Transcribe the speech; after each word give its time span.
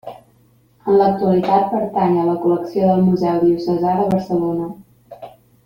En 0.91 0.95
l'actualitat 1.01 1.67
pertany 1.73 2.17
a 2.21 2.25
la 2.31 2.35
col·lecció 2.47 2.89
del 2.93 3.05
Museu 3.11 3.39
Diocesà 3.45 3.95
de 4.01 4.09
Barcelona. 4.17 4.73